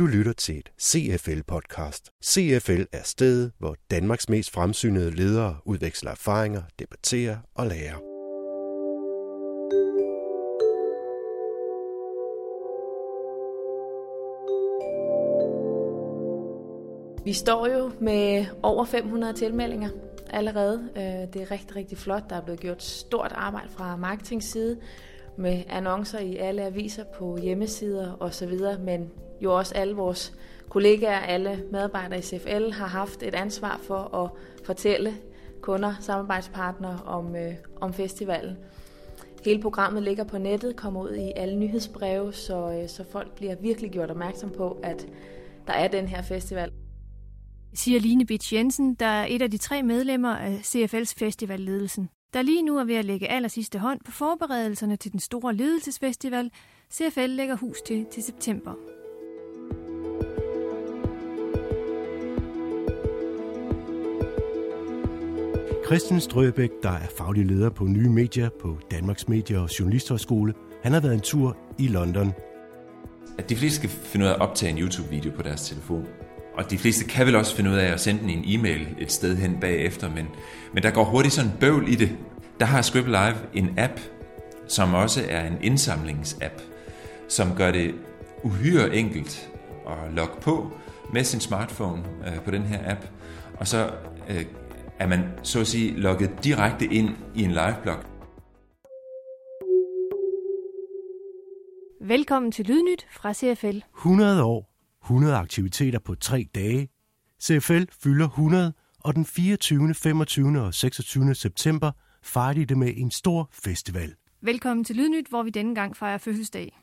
Du 0.00 0.06
lytter 0.06 0.32
til 0.32 0.58
et 0.58 0.70
CFL-podcast. 0.82 2.20
CFL 2.24 2.82
er 2.92 3.02
stedet, 3.04 3.52
hvor 3.58 3.76
Danmarks 3.90 4.28
mest 4.28 4.50
fremsynede 4.50 5.10
ledere 5.10 5.56
udveksler 5.64 6.10
erfaringer, 6.10 6.62
debatterer 6.78 7.36
og 7.54 7.66
lærer. 7.66 7.96
Vi 17.24 17.32
står 17.32 17.66
jo 17.66 17.90
med 18.00 18.46
over 18.62 18.84
500 18.84 19.32
tilmeldinger 19.32 19.90
allerede. 20.30 20.88
Øh, 20.96 21.02
det 21.32 21.42
er 21.42 21.50
rigtig, 21.50 21.76
rigtig 21.76 21.98
flot. 21.98 22.22
Der 22.30 22.36
er 22.36 22.44
blevet 22.44 22.60
gjort 22.60 22.82
stort 22.82 23.32
arbejde 23.34 23.68
fra 23.68 23.96
marketing-side 23.96 24.78
med 25.40 25.62
annoncer 25.68 26.18
i 26.18 26.36
alle 26.36 26.62
aviser 26.62 27.04
på 27.04 27.36
hjemmesider 27.36 28.22
osv., 28.22 28.58
men 28.84 29.10
jo 29.40 29.56
også 29.56 29.74
alle 29.74 29.94
vores 29.94 30.34
kollegaer, 30.68 31.18
alle 31.18 31.64
medarbejdere 31.72 32.18
i 32.18 32.22
CFL 32.22 32.70
har 32.72 32.86
haft 32.86 33.22
et 33.22 33.34
ansvar 33.34 33.80
for 33.82 34.14
at 34.14 34.30
fortælle 34.64 35.14
kunder, 35.60 35.94
samarbejdspartnere 36.00 36.98
om, 37.06 37.36
øh, 37.36 37.54
om 37.80 37.92
festivalen. 37.92 38.56
Hele 39.44 39.62
programmet 39.62 40.02
ligger 40.02 40.24
på 40.24 40.38
nettet, 40.38 40.76
kommer 40.76 41.02
ud 41.02 41.14
i 41.14 41.32
alle 41.36 41.56
nyhedsbreve, 41.56 42.32
så, 42.32 42.80
øh, 42.82 42.88
så 42.88 43.04
folk 43.12 43.34
bliver 43.34 43.54
virkelig 43.60 43.90
gjort 43.90 44.10
opmærksom 44.10 44.50
på, 44.50 44.80
at 44.82 45.06
der 45.66 45.72
er 45.72 45.88
den 45.88 46.08
her 46.08 46.22
festival. 46.22 46.72
Siger 47.74 48.00
Line 48.00 48.26
Bitch 48.26 48.54
Jensen, 48.54 48.94
der 48.94 49.06
er 49.06 49.26
et 49.28 49.42
af 49.42 49.50
de 49.50 49.58
tre 49.58 49.82
medlemmer 49.82 50.36
af 50.36 50.60
CFL's 50.64 51.14
festivalledelsen 51.18 52.10
der 52.34 52.42
lige 52.42 52.62
nu 52.62 52.78
er 52.78 52.84
ved 52.84 52.94
at 52.94 53.04
lægge 53.04 53.28
aller 53.28 53.48
sidste 53.48 53.78
hånd 53.78 54.00
på 54.04 54.12
forberedelserne 54.12 54.96
til 54.96 55.12
den 55.12 55.20
store 55.20 55.54
ledelsesfestival, 55.54 56.50
CFL 56.92 57.20
lægger 57.20 57.56
hus 57.56 57.82
til 57.82 58.06
til 58.12 58.22
september. 58.22 58.74
Christian 65.90 66.20
Strøbæk, 66.20 66.70
der 66.82 66.90
er 66.90 67.06
faglig 67.18 67.46
leder 67.46 67.70
på 67.70 67.84
nye 67.84 68.08
medier 68.08 68.48
på 68.60 68.78
Danmarks 68.90 69.28
Medier- 69.28 69.60
og 69.60 69.78
Journalisthøjskole, 69.80 70.54
han 70.82 70.92
har 70.92 71.00
været 71.00 71.14
en 71.14 71.20
tur 71.20 71.56
i 71.78 71.88
London. 71.88 72.32
At 73.38 73.48
de 73.48 73.56
fleste 73.56 73.76
skal 73.78 73.90
finde 73.90 74.24
ud 74.24 74.30
af 74.30 74.34
at 74.34 74.40
optage 74.40 74.72
en 74.72 74.78
YouTube-video 74.78 75.32
på 75.36 75.42
deres 75.42 75.68
telefon. 75.68 76.06
Og 76.54 76.70
de 76.70 76.78
fleste 76.78 77.04
kan 77.04 77.26
vel 77.26 77.36
også 77.36 77.56
finde 77.56 77.70
ud 77.70 77.76
af 77.76 77.92
at 77.92 78.00
sende 78.00 78.20
den 78.20 78.30
en 78.30 78.42
e-mail 78.46 78.88
et 78.98 79.12
sted 79.12 79.36
hen 79.36 79.60
bagefter, 79.60 80.10
men, 80.10 80.28
men 80.74 80.82
der 80.82 80.90
går 80.90 81.04
hurtigt 81.04 81.34
sådan 81.34 81.52
bøvl 81.60 81.88
i 81.88 81.94
det. 81.94 82.16
Der 82.60 82.66
har 82.66 82.82
Scribble 82.82 83.12
Live 83.12 83.36
en 83.54 83.78
app, 83.78 84.00
som 84.68 84.94
også 84.94 85.22
er 85.28 85.46
en 85.46 85.58
indsamlingsapp, 85.62 86.60
som 87.28 87.56
gør 87.56 87.70
det 87.70 87.94
uhyre 88.42 88.96
enkelt 88.96 89.50
at 89.86 90.14
logge 90.14 90.40
på 90.40 90.72
med 91.12 91.24
sin 91.24 91.40
smartphone 91.40 92.02
øh, 92.26 92.40
på 92.40 92.50
den 92.50 92.62
her 92.62 92.90
app, 92.90 93.04
og 93.58 93.66
så 93.66 93.90
øh, 94.30 94.44
er 94.98 95.06
man 95.06 95.24
så 95.42 95.60
at 95.60 95.66
sige 95.66 95.96
logget 95.96 96.30
direkte 96.44 96.86
ind 96.86 97.10
i 97.34 97.42
en 97.42 97.50
liveblog. 97.50 97.96
Velkommen 102.00 102.52
til 102.52 102.64
Lydnyt 102.64 103.06
fra 103.10 103.34
CFL. 103.34 103.78
100 103.96 104.44
år, 104.44 104.69
100 105.02 105.36
aktiviteter 105.36 105.98
på 105.98 106.14
3 106.14 106.46
dage. 106.54 106.88
CFL 107.42 107.82
fylder 108.02 108.28
100, 108.28 108.72
og 109.00 109.14
den 109.14 109.24
24., 109.24 109.94
25. 109.94 110.60
og 110.60 110.74
26. 110.74 111.34
september 111.34 111.92
fejrer 112.22 112.52
de 112.52 112.64
det 112.64 112.78
med 112.78 112.92
en 112.96 113.10
stor 113.10 113.48
festival. 113.52 114.14
Velkommen 114.40 114.84
til 114.84 114.96
Lydnyt, 114.96 115.26
hvor 115.26 115.42
vi 115.42 115.50
denne 115.50 115.74
gang 115.74 115.96
fejrer 115.96 116.18
fødselsdag. 116.18 116.80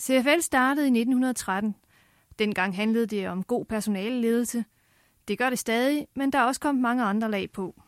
CFL 0.00 0.40
startede 0.40 0.86
i 0.86 0.90
1913. 0.90 1.74
Dengang 2.38 2.76
handlede 2.76 3.06
det 3.06 3.28
om 3.28 3.42
god 3.42 3.64
personaleledelse. 3.64 4.64
Det 5.28 5.38
gør 5.38 5.50
det 5.50 5.58
stadig, 5.58 6.06
men 6.16 6.32
der 6.32 6.38
er 6.38 6.44
også 6.44 6.60
kommet 6.60 6.82
mange 6.82 7.02
andre 7.04 7.30
lag 7.30 7.50
på. 7.52 7.82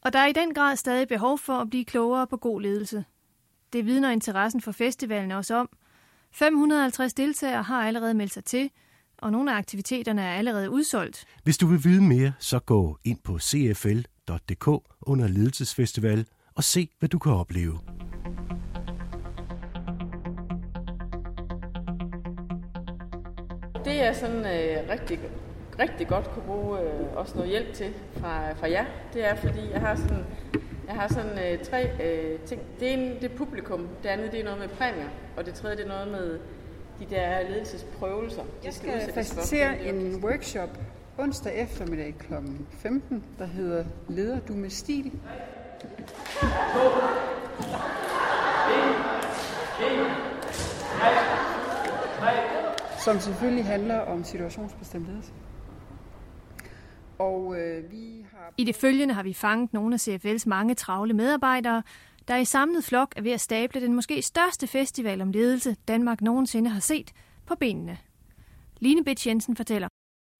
Og 0.00 0.12
der 0.12 0.18
er 0.18 0.26
i 0.26 0.32
den 0.32 0.54
grad 0.54 0.76
stadig 0.76 1.08
behov 1.08 1.38
for 1.38 1.58
at 1.58 1.70
blive 1.70 1.84
klogere 1.84 2.26
på 2.26 2.36
god 2.36 2.60
ledelse. 2.60 3.04
Det 3.72 3.86
vidner 3.86 4.10
interessen 4.10 4.60
for 4.60 4.72
festivalen 4.72 5.30
også 5.30 5.54
om. 5.54 5.68
550 6.32 7.14
deltagere 7.14 7.62
har 7.62 7.86
allerede 7.86 8.14
meldt 8.14 8.32
sig 8.32 8.44
til, 8.44 8.70
og 9.22 9.32
nogle 9.32 9.52
af 9.52 9.56
aktiviteterne 9.56 10.22
er 10.22 10.32
allerede 10.32 10.70
udsolgt. 10.70 11.24
Hvis 11.42 11.58
du 11.58 11.66
vil 11.66 11.84
vide 11.84 12.02
mere, 12.02 12.32
så 12.38 12.58
gå 12.58 12.98
ind 13.04 13.18
på 13.24 13.38
cfl.dk 13.38 14.68
under 15.02 15.28
Ledelsesfestival 15.28 16.26
og 16.54 16.64
se, 16.64 16.88
hvad 16.98 17.08
du 17.08 17.18
kan 17.18 17.32
opleve. 17.32 17.78
Det 23.84 24.02
er 24.06 24.12
sådan 24.12 24.38
øh, 24.38 24.90
rigtig, 24.90 25.18
rigtig 25.78 26.08
godt 26.08 26.30
kunne 26.30 26.44
bruge 26.46 26.80
øh, 26.80 27.16
også 27.16 27.34
noget 27.34 27.50
hjælp 27.50 27.72
til 27.74 27.92
fra, 28.16 28.52
fra 28.52 28.70
jer. 28.70 28.84
Det 29.14 29.28
er 29.28 29.36
fordi, 29.36 29.70
jeg 29.72 29.80
har 29.80 29.94
sådan, 29.96 30.24
jeg 30.86 30.94
har 30.94 31.08
sådan 31.08 31.38
øh, 31.38 31.64
tre 31.64 31.90
øh, 32.02 32.40
ting. 32.40 32.62
Det 32.80 32.92
ene 32.92 33.14
det 33.20 33.24
er 33.32 33.36
publikum, 33.36 33.88
det 34.02 34.08
andet 34.08 34.32
det 34.32 34.40
er 34.40 34.44
noget 34.44 34.58
med 34.60 34.68
præmier, 34.68 35.08
og 35.36 35.46
det 35.46 35.54
tredje 35.54 35.76
det 35.76 35.84
er 35.84 35.88
noget 35.88 36.08
med 36.08 36.38
de 36.98 37.06
der 37.10 37.48
ledelsesprøvelser. 37.48 38.42
Jeg 38.64 38.74
skal 38.74 39.12
facilitere 39.14 39.84
en 39.84 40.24
workshop 40.24 40.78
onsdag 41.18 41.62
eftermiddag 41.62 42.14
kl. 42.18 42.34
15, 42.70 43.24
der 43.38 43.46
hedder 43.46 43.84
Leder 44.08 44.40
du 44.40 44.52
med 44.52 44.70
stil. 44.70 45.12
Som 52.98 53.20
selvfølgelig 53.20 53.66
handler 53.66 53.98
om 53.98 54.24
situationsbestemt 54.24 55.06
ledelse. 55.06 55.32
Og 57.18 57.56
øh, 57.58 57.90
vi 57.90 58.26
har... 58.32 58.52
I 58.56 58.64
det 58.64 58.76
følgende 58.76 59.14
har 59.14 59.22
vi 59.22 59.32
fanget 59.34 59.72
nogle 59.72 59.94
af 59.94 60.08
CFL's 60.08 60.42
mange 60.46 60.74
travle 60.74 61.14
medarbejdere, 61.14 61.82
der 62.28 62.36
i 62.36 62.44
samlet 62.44 62.84
flok 62.84 63.12
er 63.16 63.22
ved 63.22 63.32
at 63.32 63.40
stable 63.40 63.80
den 63.80 63.94
måske 63.94 64.22
største 64.22 64.66
festival 64.66 65.20
om 65.20 65.30
ledelse, 65.30 65.76
Danmark 65.88 66.20
nogensinde 66.20 66.70
har 66.70 66.80
set, 66.80 67.12
på 67.46 67.54
benene. 67.54 67.98
Line 68.80 69.04
Bitch 69.04 69.28
Jensen 69.28 69.56
fortæller. 69.56 69.88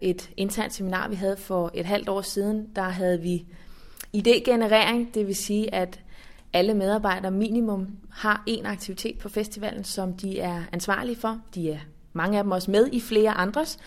Et 0.03 0.31
internt 0.37 0.73
seminar, 0.73 1.09
vi 1.09 1.15
havde 1.15 1.37
for 1.37 1.71
et 1.75 1.87
halvt 1.87 2.09
år 2.09 2.21
siden, 2.21 2.71
der 2.77 2.83
havde 2.83 3.21
vi 3.21 3.47
idégenerering, 4.17 5.15
det 5.15 5.27
vil 5.27 5.37
sige, 5.37 5.75
at 5.75 6.01
alle 6.53 6.75
medarbejdere 6.75 7.31
minimum 7.31 7.89
har 8.11 8.43
en 8.47 8.67
aktivitet 8.67 9.19
på 9.19 9.29
festivalen, 9.29 9.85
som 9.85 10.17
de 10.17 10.41
er 10.41 10.63
ansvarlige 10.73 11.17
for. 11.17 11.41
De 11.55 11.71
er 11.71 11.79
mange 12.13 12.39
af 12.39 12.45
dem 12.45 12.51
også 12.51 12.71
med 12.71 12.89
i 12.93 13.01
flere 13.01 13.31
andres, 13.31 13.79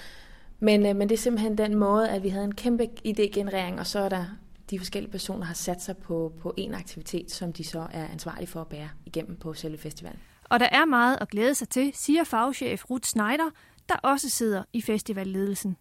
men, 0.59 0.85
øh, 0.85 0.95
men 0.95 1.09
det 1.09 1.16
er 1.16 1.22
simpelthen 1.22 1.57
den 1.57 1.75
måde, 1.75 2.09
at 2.09 2.23
vi 2.23 2.29
havde 2.29 2.45
en 2.45 2.55
kæmpe 2.55 2.89
idégenerering, 3.07 3.79
og 3.79 3.88
så 3.88 4.00
er 4.00 4.09
der 4.09 4.25
de 4.70 4.80
forskellige 4.80 5.12
personer 5.12 5.46
har 5.46 5.53
sat 5.53 5.84
sig 5.84 5.98
på, 5.98 6.34
på 6.40 6.53
en 6.58 6.74
aktivitet, 6.74 7.31
som 7.31 7.53
de 7.53 7.64
så 7.64 7.88
er 7.92 8.08
ansvarlige 8.08 8.48
for 8.48 8.62
at 8.62 8.68
bære 8.68 8.90
igennem 9.06 9.36
på 9.36 9.53
selve 9.53 9.78
festivalen. 9.78 10.20
Og 10.44 10.59
der 10.59 10.70
er 10.72 10.86
meget 10.86 11.18
at 11.22 11.30
glæde 11.30 11.56
sig 11.56 11.70
til, 11.70 11.92
siger 11.94 12.24
fagchef 12.24 12.90
Ruth 12.90 13.06
Schneider, 13.06 13.50
der 13.90 13.96
også 13.96 14.30
sidder 14.30 14.64
i 14.74 14.81
festivalledelsen. 14.81 15.78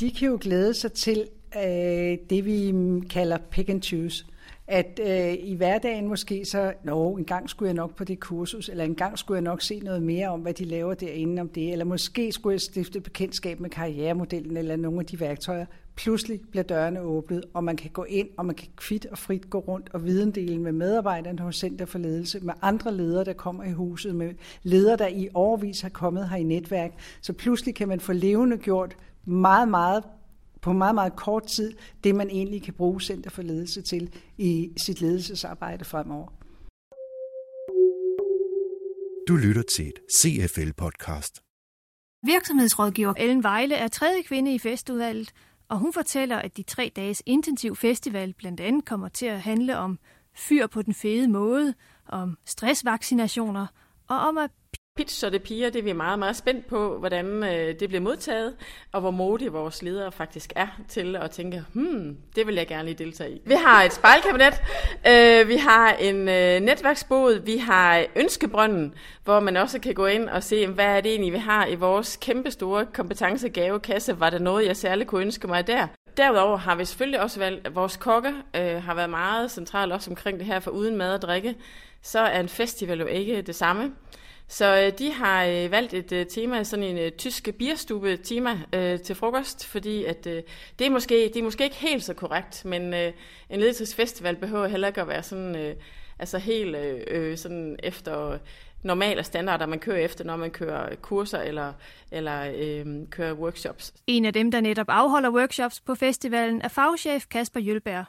De 0.00 0.10
kan 0.10 0.28
jo 0.28 0.38
glæde 0.40 0.74
sig 0.74 0.92
til 0.92 1.28
øh, 1.56 2.18
det, 2.30 2.44
vi 2.44 2.74
kalder 3.10 3.38
pick 3.50 3.68
and 3.68 3.82
choose 3.82 4.24
at 4.68 5.00
øh, 5.02 5.34
i 5.48 5.54
hverdagen 5.54 6.08
måske 6.08 6.44
så, 6.44 6.72
nå, 6.84 7.16
en 7.16 7.24
gang 7.24 7.50
skulle 7.50 7.66
jeg 7.66 7.74
nok 7.74 7.96
på 7.96 8.04
det 8.04 8.20
kursus, 8.20 8.68
eller 8.68 8.84
en 8.84 8.94
gang 8.94 9.18
skulle 9.18 9.36
jeg 9.36 9.42
nok 9.42 9.62
se 9.62 9.80
noget 9.80 10.02
mere 10.02 10.28
om, 10.28 10.40
hvad 10.40 10.54
de 10.54 10.64
laver 10.64 10.94
derinde 10.94 11.40
om 11.40 11.48
det, 11.48 11.72
eller 11.72 11.84
måske 11.84 12.32
skulle 12.32 12.52
jeg 12.52 12.60
stifte 12.60 13.00
bekendtskab 13.00 13.60
med 13.60 13.70
karrieremodellen 13.70 14.56
eller 14.56 14.76
nogle 14.76 15.00
af 15.00 15.06
de 15.06 15.20
værktøjer. 15.20 15.66
Pludselig 15.96 16.40
bliver 16.50 16.62
dørene 16.62 17.00
åbnet, 17.00 17.44
og 17.54 17.64
man 17.64 17.76
kan 17.76 17.90
gå 17.90 18.04
ind, 18.04 18.28
og 18.36 18.46
man 18.46 18.54
kan 18.54 18.68
kvidt 18.76 19.06
og 19.06 19.18
frit 19.18 19.50
gå 19.50 19.58
rundt 19.58 19.88
og 19.92 20.04
videndele 20.04 20.58
med 20.58 20.72
medarbejderne 20.72 21.38
hos 21.38 21.56
Center 21.56 21.86
for 21.86 21.98
Ledelse, 21.98 22.40
med 22.40 22.54
andre 22.62 22.94
ledere, 22.94 23.24
der 23.24 23.32
kommer 23.32 23.64
i 23.64 23.72
huset, 23.72 24.14
med 24.14 24.34
ledere, 24.62 24.96
der 24.96 25.06
i 25.06 25.28
overvis 25.34 25.80
har 25.80 25.88
kommet 25.88 26.28
her 26.28 26.36
i 26.36 26.42
netværk. 26.42 26.90
Så 27.20 27.32
pludselig 27.32 27.74
kan 27.74 27.88
man 27.88 28.00
få 28.00 28.12
levende 28.12 28.56
gjort 28.56 28.96
meget, 29.24 29.68
meget 29.68 30.04
på 30.60 30.72
meget, 30.72 30.94
meget 30.94 31.16
kort 31.16 31.46
tid, 31.46 31.72
det 32.04 32.14
man 32.14 32.30
egentlig 32.30 32.62
kan 32.62 32.74
bruge 32.74 33.00
Center 33.00 33.30
for 33.30 33.42
Ledelse 33.42 33.82
til 33.82 34.14
i 34.38 34.72
sit 34.76 35.00
ledelsesarbejde 35.00 35.84
fremover. 35.84 36.28
Du 39.28 39.36
lytter 39.36 39.62
til 39.62 39.88
et 39.88 39.98
CFL-podcast. 40.12 41.42
Virksomhedsrådgiver 42.26 43.14
Ellen 43.16 43.42
Vejle 43.42 43.74
er 43.74 43.88
tredje 43.88 44.22
kvinde 44.22 44.54
i 44.54 44.58
festudvalget, 44.58 45.32
og 45.68 45.78
hun 45.78 45.92
fortæller, 45.92 46.36
at 46.36 46.56
de 46.56 46.62
tre 46.62 46.92
dages 46.96 47.22
intensiv 47.26 47.76
festival 47.76 48.32
blandt 48.32 48.60
andet 48.60 48.84
kommer 48.84 49.08
til 49.08 49.26
at 49.26 49.40
handle 49.40 49.78
om 49.78 49.98
fyr 50.34 50.66
på 50.66 50.82
den 50.82 50.94
fede 50.94 51.28
måde, 51.28 51.74
om 52.08 52.38
stressvaccinationer 52.44 53.66
og 54.08 54.18
om 54.18 54.38
at 54.38 54.50
pitch 54.96 55.26
og 55.26 55.32
det 55.32 55.42
piger, 55.42 55.70
det 55.70 55.78
er 55.78 55.82
vi 55.82 55.92
meget, 55.92 56.18
meget 56.18 56.36
spændt 56.36 56.66
på, 56.66 56.98
hvordan 56.98 57.26
øh, 57.42 57.80
det 57.80 57.88
bliver 57.88 58.00
modtaget, 58.00 58.54
og 58.92 59.00
hvor 59.00 59.10
modige 59.10 59.52
vores 59.52 59.82
ledere 59.82 60.12
faktisk 60.12 60.52
er 60.56 60.66
til 60.88 61.16
at 61.16 61.30
tænke, 61.30 61.64
hmm, 61.72 62.16
det 62.36 62.46
vil 62.46 62.54
jeg 62.54 62.66
gerne 62.66 62.84
lige 62.84 63.04
deltage 63.04 63.30
i. 63.30 63.40
Vi 63.44 63.54
har 63.54 63.82
et 63.82 63.92
spejlkabinet, 63.92 64.62
øh, 65.08 65.48
vi 65.48 65.56
har 65.56 65.92
en 65.92 66.28
øh, 66.28 66.60
netværksbod, 66.60 67.34
vi 67.34 67.56
har 67.56 68.04
ønskebrønden, 68.16 68.94
hvor 69.24 69.40
man 69.40 69.56
også 69.56 69.80
kan 69.80 69.94
gå 69.94 70.06
ind 70.06 70.28
og 70.28 70.42
se, 70.42 70.66
hvad 70.66 70.86
er 70.96 71.00
det 71.00 71.10
egentlig, 71.10 71.32
vi 71.32 71.38
har 71.38 71.66
i 71.66 71.74
vores 71.74 72.18
kæmpe 72.20 72.50
store 72.50 72.86
kompetencegavekasse. 72.94 74.20
Var 74.20 74.30
der 74.30 74.38
noget, 74.38 74.66
jeg 74.66 74.76
særligt 74.76 75.08
kunne 75.08 75.22
ønske 75.22 75.48
mig 75.48 75.66
der? 75.66 75.86
Derudover 76.16 76.56
har 76.56 76.74
vi 76.74 76.84
selvfølgelig 76.84 77.20
også 77.20 77.38
valgt, 77.38 77.66
at 77.66 77.74
vores 77.74 77.96
kokke 77.96 78.32
øh, 78.56 78.82
har 78.82 78.94
været 78.94 79.10
meget 79.10 79.50
central 79.50 79.92
også 79.92 80.10
omkring 80.10 80.38
det 80.38 80.46
her, 80.46 80.60
for 80.60 80.70
uden 80.70 80.96
mad 80.96 81.14
og 81.14 81.22
drikke, 81.22 81.54
så 82.02 82.18
er 82.18 82.40
en 82.40 82.48
festival 82.48 83.00
jo 83.00 83.06
ikke 83.06 83.42
det 83.42 83.54
samme. 83.54 83.92
Så 84.48 84.76
øh, 84.76 84.98
de 84.98 85.12
har 85.12 85.44
øh, 85.44 85.70
valgt 85.70 85.94
et 85.94 86.12
øh, 86.12 86.26
tema, 86.26 86.62
sådan 86.64 86.84
en 86.84 86.98
øh, 86.98 87.12
tysk 87.12 87.48
bierstube-tema 87.58 88.60
øh, 88.72 89.00
til 89.00 89.14
frokost, 89.14 89.66
fordi 89.66 90.04
at, 90.04 90.26
øh, 90.26 90.42
det, 90.78 90.86
er 90.86 90.90
måske, 90.90 91.14
det 91.14 91.36
er 91.36 91.42
måske 91.42 91.64
ikke 91.64 91.76
helt 91.76 92.04
så 92.04 92.14
korrekt, 92.14 92.64
men 92.64 92.94
øh, 92.94 93.12
en 93.50 93.60
ledelsesfestival 93.60 94.36
behøver 94.36 94.66
heller 94.66 94.88
ikke 94.88 95.00
at 95.00 95.08
være 95.08 95.22
sådan, 95.22 95.56
øh, 95.56 95.76
altså 96.18 96.38
helt 96.38 96.76
øh, 96.76 97.00
øh 97.10 97.36
sådan 97.36 97.76
efter 97.82 98.38
normale 98.82 99.22
standarder, 99.22 99.66
man 99.66 99.78
kører 99.78 99.98
efter, 99.98 100.24
når 100.24 100.36
man 100.36 100.50
kører 100.50 100.94
kurser 100.96 101.38
eller, 101.38 101.72
eller 102.12 102.52
øh, 102.56 103.08
kører 103.10 103.32
workshops. 103.32 103.94
En 104.06 104.24
af 104.24 104.32
dem, 104.32 104.50
der 104.50 104.60
netop 104.60 104.86
afholder 104.88 105.30
workshops 105.30 105.80
på 105.80 105.94
festivalen, 105.94 106.62
er 106.62 106.68
fagchef 106.68 107.26
Kasper 107.26 107.60
Jølberg. 107.60 108.04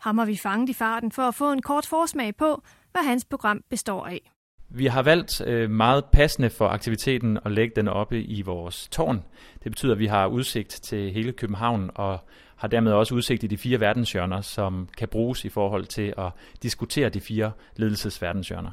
Ham 0.00 0.18
har 0.18 0.24
vi 0.24 0.36
fanget 0.36 0.68
i 0.68 0.74
farten 0.74 1.12
for 1.12 1.22
at 1.22 1.34
få 1.34 1.52
en 1.52 1.62
kort 1.62 1.86
forsmag 1.86 2.36
på, 2.36 2.62
hvad 2.92 3.02
hans 3.02 3.24
program 3.24 3.60
består 3.70 4.06
af. 4.06 4.32
Vi 4.74 4.86
har 4.86 5.02
valgt 5.02 5.40
øh, 5.46 5.70
meget 5.70 6.04
passende 6.04 6.50
for 6.50 6.68
aktiviteten 6.68 7.38
at 7.44 7.52
lægge 7.52 7.72
den 7.76 7.88
oppe 7.88 8.22
i 8.22 8.42
vores 8.42 8.88
tårn. 8.88 9.24
Det 9.64 9.72
betyder, 9.72 9.92
at 9.92 9.98
vi 9.98 10.06
har 10.06 10.26
udsigt 10.26 10.70
til 10.70 11.12
hele 11.12 11.32
København 11.32 11.90
og 11.94 12.18
har 12.56 12.68
dermed 12.68 12.92
også 12.92 13.14
udsigt 13.14 13.44
i 13.44 13.46
de 13.46 13.58
fire 13.58 13.80
verdenshjørner, 13.80 14.40
som 14.40 14.88
kan 14.98 15.08
bruges 15.08 15.44
i 15.44 15.48
forhold 15.48 15.86
til 15.86 16.14
at 16.18 16.30
diskutere 16.62 17.08
de 17.08 17.20
fire 17.20 17.52
ledelsesverdenshjørner. 17.76 18.70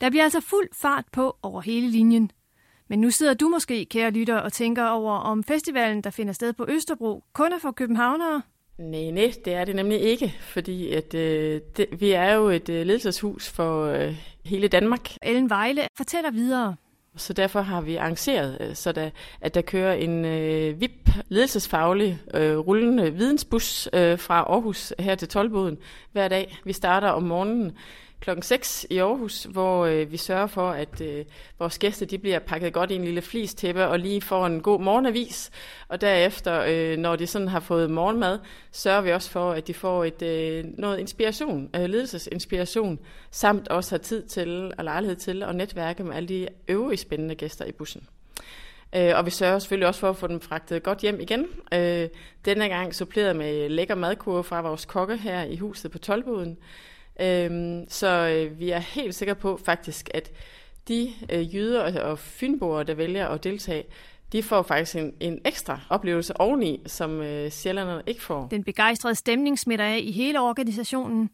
Der 0.00 0.10
bliver 0.10 0.24
altså 0.24 0.40
fuld 0.40 0.68
fart 0.72 1.04
på 1.12 1.36
over 1.42 1.60
hele 1.60 1.90
linjen. 1.90 2.30
Men 2.88 3.00
nu 3.00 3.10
sidder 3.10 3.34
du 3.34 3.48
måske, 3.48 3.84
kære 3.84 4.10
lytter, 4.10 4.36
og 4.36 4.52
tænker 4.52 4.86
over, 4.86 5.12
om 5.12 5.44
festivalen, 5.44 6.02
der 6.02 6.10
finder 6.10 6.32
sted 6.32 6.52
på 6.52 6.66
Østerbro, 6.68 7.24
kun 7.32 7.52
er 7.52 7.58
for 7.58 7.70
københavnere, 7.70 8.42
Nej, 8.78 9.10
nej, 9.10 9.32
det 9.44 9.54
er 9.54 9.64
det 9.64 9.76
nemlig 9.76 10.00
ikke, 10.00 10.34
fordi 10.40 10.92
at, 10.92 11.14
øh, 11.14 11.60
det, 11.76 11.86
vi 12.00 12.10
er 12.10 12.34
jo 12.34 12.48
et 12.48 12.68
øh, 12.68 12.86
ledelseshus 12.86 13.48
for 13.48 13.84
øh, 13.84 14.16
hele 14.44 14.68
Danmark. 14.68 15.10
Ellen 15.22 15.50
Vejle 15.50 15.82
fortæller 15.96 16.30
videre. 16.30 16.76
Så 17.16 17.32
derfor 17.32 17.60
har 17.60 17.80
vi 17.80 17.96
arrangeret, 17.96 18.58
øh, 18.60 18.74
så 18.74 18.92
der, 18.92 19.10
at 19.40 19.54
der 19.54 19.60
kører 19.60 19.94
en 19.94 20.24
øh, 20.24 20.80
VIP 20.80 21.08
ledelsesfaglig 21.28 22.18
øh, 22.34 22.58
rullende 22.58 23.14
vidensbus 23.14 23.88
øh, 23.92 24.18
fra 24.18 24.40
Aarhus 24.40 24.92
her 24.98 25.14
til 25.14 25.28
Tolboden 25.28 25.78
hver 26.12 26.28
dag. 26.28 26.58
Vi 26.64 26.72
starter 26.72 27.08
om 27.08 27.22
morgenen 27.22 27.72
klokken 28.20 28.42
6 28.42 28.86
i 28.90 28.98
Aarhus, 28.98 29.42
hvor 29.42 29.86
øh, 29.86 30.12
vi 30.12 30.16
sørger 30.16 30.46
for, 30.46 30.70
at 30.70 31.00
øh, 31.00 31.24
vores 31.58 31.78
gæster 31.78 32.06
de 32.06 32.18
bliver 32.18 32.38
pakket 32.38 32.72
godt 32.72 32.90
i 32.90 32.94
en 32.94 33.04
lille 33.04 33.22
flistæppe 33.22 33.86
og 33.86 33.98
lige 33.98 34.20
får 34.20 34.46
en 34.46 34.60
god 34.60 34.80
morgenavis. 34.80 35.50
Og 35.88 36.00
derefter, 36.00 36.64
øh, 36.68 36.98
når 36.98 37.16
de 37.16 37.26
sådan 37.26 37.48
har 37.48 37.60
fået 37.60 37.90
morgenmad, 37.90 38.38
sørger 38.72 39.00
vi 39.00 39.12
også 39.12 39.30
for, 39.30 39.52
at 39.52 39.66
de 39.66 39.74
får 39.74 40.04
et 40.04 40.22
øh, 40.22 40.64
noget 40.78 40.98
inspiration, 40.98 41.70
øh, 41.76 41.84
ledelsesinspiration, 41.84 42.98
samt 43.30 43.68
også 43.68 43.90
har 43.90 43.98
tid 43.98 44.22
til 44.22 44.72
og 44.78 44.84
lejlighed 44.84 45.16
til 45.16 45.42
at 45.42 45.56
netværke 45.56 46.04
med 46.04 46.16
alle 46.16 46.28
de 46.28 46.48
øvrige 46.68 46.98
spændende 46.98 47.34
gæster 47.34 47.64
i 47.64 47.72
bussen. 47.72 48.08
Øh, 48.96 49.12
og 49.14 49.26
vi 49.26 49.30
sørger 49.30 49.58
selvfølgelig 49.58 49.88
også 49.88 50.00
for 50.00 50.10
at 50.10 50.16
få 50.16 50.26
dem 50.26 50.40
fragtet 50.40 50.82
godt 50.82 50.98
hjem 50.98 51.20
igen. 51.20 51.46
Øh, 51.74 52.08
denne 52.44 52.68
gang 52.68 52.94
suppleret 52.94 53.36
med 53.36 53.68
lækker 53.68 53.94
madkurve 53.94 54.44
fra 54.44 54.60
vores 54.60 54.84
kokke 54.84 55.16
her 55.16 55.42
i 55.42 55.56
huset 55.56 55.90
på 55.90 55.98
Tolboden. 55.98 56.58
Øhm, 57.20 57.84
så 57.88 58.08
øh, 58.08 58.58
vi 58.58 58.70
er 58.70 58.78
helt 58.78 59.14
sikre 59.14 59.34
på 59.34 59.60
faktisk, 59.64 60.10
at 60.14 60.30
de 60.88 61.12
øh, 61.32 61.54
jyder 61.54 62.02
og 62.02 62.18
fynboer, 62.18 62.82
der 62.82 62.94
vælger 62.94 63.28
at 63.28 63.44
deltage, 63.44 63.84
de 64.32 64.42
får 64.42 64.62
faktisk 64.62 64.96
en, 64.96 65.14
en 65.20 65.40
ekstra 65.44 65.80
oplevelse 65.90 66.40
oveni, 66.40 66.82
som 66.86 67.20
øh, 67.20 67.50
sjællanderne 67.50 68.02
ikke 68.06 68.22
får. 68.22 68.48
Den 68.48 68.64
begejstrede 68.64 69.14
stemning 69.14 69.58
smitter 69.58 69.84
af 69.84 70.00
i 70.02 70.12
hele 70.12 70.40
organisationen. 70.40 71.30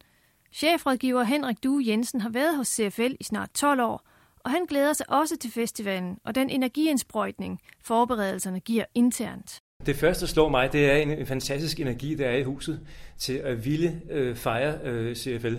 Chefrådgiver 0.53 1.23
Henrik 1.23 1.63
Due 1.63 1.83
Jensen 1.87 2.21
har 2.21 2.31
været 2.31 2.57
hos 2.57 2.69
CFL 2.69 3.15
i 3.21 3.25
snart 3.25 3.51
12 3.55 3.81
år, 3.81 4.07
og 4.39 4.51
han 4.51 4.65
glæder 4.65 4.93
sig 4.93 5.11
også 5.11 5.37
til 5.37 5.53
festivalen 5.53 6.19
og 6.25 6.35
den 6.35 6.51
energiindsprøjtning, 6.51 7.61
forberedelserne 7.85 8.61
giver 8.61 8.85
internt. 8.95 9.61
Det 9.87 9.97
første, 9.97 10.21
der 10.21 10.27
slår 10.27 10.49
mig, 10.49 10.73
det 10.73 10.91
er 10.91 10.97
en, 10.97 11.11
en 11.11 11.27
fantastisk 11.27 11.81
energi, 11.81 12.15
der 12.15 12.29
er 12.29 12.37
i 12.37 12.43
huset 12.43 12.87
til 13.19 13.33
at 13.33 13.65
ville 13.65 14.03
øh, 14.11 14.37
fejre 14.37 14.79
øh, 14.85 15.17
CFL. 15.17 15.57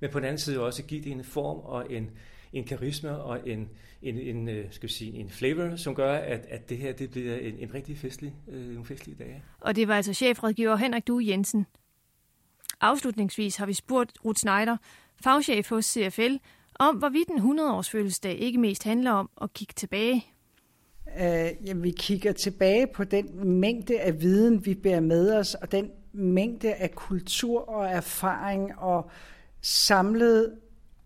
Men 0.00 0.10
på 0.10 0.18
den 0.18 0.26
anden 0.26 0.38
side 0.38 0.60
også 0.60 0.82
give 0.82 1.04
det 1.04 1.12
en 1.12 1.24
form 1.24 1.58
og 1.58 1.92
en, 1.92 2.10
en 2.52 2.64
karisma 2.64 3.10
og 3.10 3.48
en, 3.48 3.68
en, 4.02 4.18
en, 4.18 4.48
øh, 4.48 4.64
skal 4.70 4.88
vi 4.88 4.92
sige, 4.92 5.12
en 5.12 5.30
flavor, 5.30 5.76
som 5.76 5.94
gør, 5.94 6.12
at, 6.12 6.46
at 6.48 6.68
det 6.68 6.78
her 6.78 6.92
det 6.92 7.10
bliver 7.10 7.36
en, 7.36 7.58
en 7.58 7.74
rigtig 7.74 7.98
festlig, 7.98 8.34
øh, 8.48 8.66
nogle 8.66 8.84
festlige 8.84 9.16
dage. 9.18 9.42
Og 9.60 9.76
det 9.76 9.88
var 9.88 9.96
altså 9.96 10.14
chefrådgiver 10.14 10.76
Henrik 10.76 11.06
Due 11.06 11.26
Jensen. 11.26 11.66
Afslutningsvis 12.80 13.56
har 13.56 13.66
vi 13.66 13.72
spurgt 13.72 14.12
Ruth 14.24 14.38
Schneider, 14.38 14.76
fagchef 15.24 15.68
hos 15.68 15.84
CFL, 15.84 16.36
om 16.74 16.96
hvorvidt 16.96 17.28
en 17.28 17.38
100-års 17.38 17.90
fødselsdag 17.90 18.38
ikke 18.38 18.58
mest 18.58 18.84
handler 18.84 19.10
om 19.10 19.30
at 19.42 19.52
kigge 19.52 19.74
tilbage 19.76 20.26
øh, 21.20 21.66
jamen, 21.66 21.82
vi 21.82 21.90
kigger 21.90 22.32
tilbage 22.32 22.86
på 22.86 23.04
den 23.04 23.48
mængde 23.60 24.00
af 24.00 24.22
viden, 24.22 24.66
vi 24.66 24.74
bærer 24.74 25.00
med 25.00 25.34
os, 25.34 25.54
og 25.54 25.72
den 25.72 25.90
mængde 26.12 26.74
af 26.74 26.94
kultur 26.94 27.68
og 27.68 27.86
erfaring 27.86 28.78
og 28.78 29.10
samlet 29.62 30.52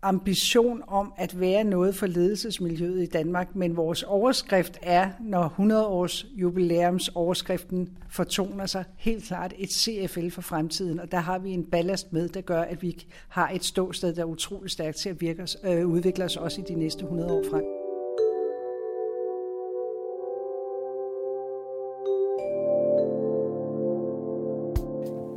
ambition 0.01 0.81
om 0.87 1.13
at 1.17 1.39
være 1.39 1.63
noget 1.63 1.95
for 1.95 2.07
ledelsesmiljøet 2.07 3.03
i 3.03 3.05
Danmark, 3.05 3.55
men 3.55 3.77
vores 3.77 4.03
overskrift 4.03 4.79
er, 4.81 5.09
når 5.19 5.43
100 5.43 5.87
års 5.87 6.25
jubilæums 6.35 7.07
overskriften 7.07 7.89
fortoner 8.09 8.65
sig, 8.65 8.83
helt 8.97 9.23
klart 9.23 9.53
et 9.57 9.71
CFL 9.71 10.29
for 10.29 10.41
fremtiden, 10.41 10.99
og 10.99 11.11
der 11.11 11.17
har 11.17 11.39
vi 11.39 11.51
en 11.51 11.63
ballast 11.63 12.13
med, 12.13 12.29
der 12.29 12.41
gør, 12.41 12.61
at 12.61 12.81
vi 12.81 13.05
har 13.29 13.49
et 13.49 13.63
ståsted, 13.65 14.15
der 14.15 14.21
er 14.21 14.25
utrolig 14.25 14.71
stærkt 14.71 14.97
til 14.97 15.09
at 15.09 15.21
virke, 15.21 15.47
øh, 15.63 15.87
udvikle 15.87 16.25
os 16.25 16.37
også 16.37 16.61
i 16.61 16.63
de 16.73 16.75
næste 16.79 17.03
100 17.03 17.31
år 17.31 17.43
frem. 17.51 17.80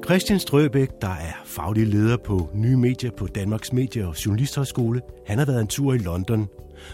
Christian 0.04 0.38
Strøbæk, 0.38 0.88
der 1.00 1.08
er 1.08 1.42
faglig 1.44 1.86
leder 1.86 2.16
på 2.16 2.48
nye 2.54 2.76
medier 2.76 3.10
på 3.10 3.26
Danmarks 3.26 3.72
Medie- 3.72 4.06
og 4.06 4.26
Journalisthøjskole, 4.26 5.00
han 5.26 5.38
har 5.38 5.46
været 5.46 5.60
en 5.60 5.66
tur 5.66 5.94
i 5.94 5.98
London, 5.98 6.48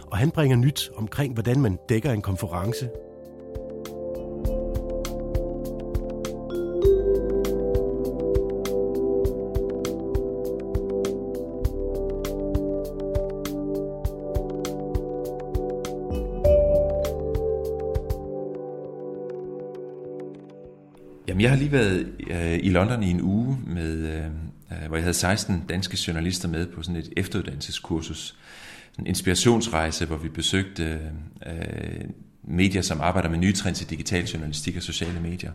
og 0.06 0.18
han 0.18 0.30
bringer 0.30 0.56
nyt 0.56 0.90
omkring, 0.96 1.35
hvordan 1.35 1.61
man 1.61 1.78
dækker 1.88 2.12
en 2.12 2.23
konference, 2.23 2.88
jeg 21.50 21.59
har 21.59 21.62
lige 21.62 21.73
været 21.73 22.12
øh, 22.30 22.59
i 22.62 22.69
London 22.69 23.02
i 23.02 23.11
en 23.11 23.21
uge, 23.23 23.59
med, 23.66 23.99
øh, 23.99 24.88
hvor 24.88 24.97
jeg 24.97 25.04
havde 25.04 25.14
16 25.14 25.64
danske 25.69 25.99
journalister 26.07 26.49
med 26.49 26.66
på 26.66 26.83
sådan 26.83 26.97
et 26.97 27.12
efteruddannelseskursus. 27.16 28.37
En 28.99 29.07
inspirationsrejse, 29.07 30.07
hvor 30.07 30.16
vi 30.16 30.28
besøgte 30.28 31.00
øh, 31.47 32.04
medier, 32.45 32.83
som 32.83 33.00
arbejder 33.00 33.28
med 33.28 33.38
nye 33.38 33.52
trends 33.52 33.83
i 33.83 33.85
digital 33.85 34.25
journalistik 34.25 34.76
og 34.76 34.83
sociale 34.83 35.21
medier. 35.21 35.52